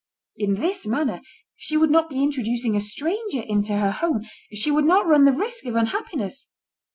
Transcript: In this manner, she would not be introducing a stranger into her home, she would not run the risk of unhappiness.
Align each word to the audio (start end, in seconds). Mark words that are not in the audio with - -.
In 0.35 0.55
this 0.55 0.87
manner, 0.87 1.21
she 1.55 1.77
would 1.77 1.91
not 1.91 2.09
be 2.09 2.23
introducing 2.23 2.75
a 2.75 2.81
stranger 2.81 3.41
into 3.41 3.77
her 3.77 3.91
home, 3.91 4.23
she 4.51 4.71
would 4.71 4.85
not 4.85 5.05
run 5.05 5.25
the 5.25 5.31
risk 5.31 5.67
of 5.67 5.75
unhappiness. 5.75 6.49